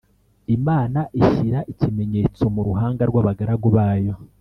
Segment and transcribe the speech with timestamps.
[0.55, 4.13] Imana ishyira ikimenyetso mu ruhanga rw’abagaragu bayo